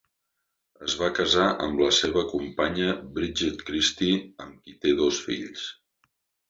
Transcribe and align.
Es 0.87 0.95
va 1.01 1.09
casar 1.19 1.45
amb 1.67 1.83
la 1.83 1.91
seva 1.99 2.25
companya 2.33 2.97
Bridget 3.19 3.63
Christie, 3.69 4.19
amb 4.47 4.59
qui 4.65 4.79
té 4.87 5.01
dos 5.05 5.23
fills. 5.29 5.73